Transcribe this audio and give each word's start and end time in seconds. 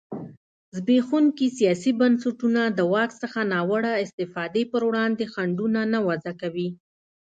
زبېښونکي 0.75 1.47
سیاسي 1.57 1.91
بنسټونه 1.99 2.61
د 2.77 2.79
واک 2.91 3.11
څخه 3.21 3.39
ناوړه 3.53 3.93
استفادې 4.03 4.63
پر 4.71 4.81
وړاندې 4.89 5.23
خنډونه 5.33 5.81
نه 5.93 5.99
وضعه 6.07 6.33
کوي. 6.41 6.69